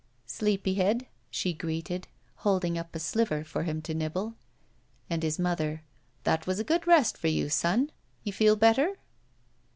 ''Sleepyhead," 0.25 1.05
she 1.29 1.53
greeted, 1.53 2.07
holding 2.37 2.75
up 2.75 2.95
a 2.95 2.99
sliver 2.99 3.43
for 3.43 3.61
him 3.61 3.83
to 3.83 3.93
nibble. 3.93 4.33
And 5.11 5.21
his 5.21 5.37
mother: 5.37 5.83
"That 6.23 6.47
was 6.47 6.57
a 6.57 6.63
good 6.63 6.87
rest 6.87 7.15
for 7.19 7.27
you, 7.27 7.49
son? 7.49 7.91
You 8.23 8.33
feel 8.33 8.55
better?" 8.55 8.95